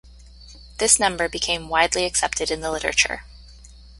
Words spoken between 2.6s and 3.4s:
the literature.